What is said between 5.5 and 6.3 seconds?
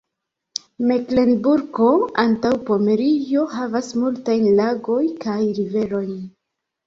riverojn.